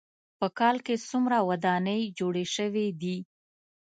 په 0.39 0.47
کال 0.59 0.77
کې 0.85 0.95
څومره 1.09 1.37
ودانۍ 1.49 2.01
جوړې 2.19 2.45
شوې 2.55 2.87
دي. 3.01 3.17